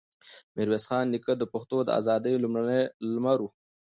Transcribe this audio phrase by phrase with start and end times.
[0.55, 2.81] ميرويس خان نیکه د پښتنو د ازادۍ لومړنی
[3.13, 3.47] لمر و.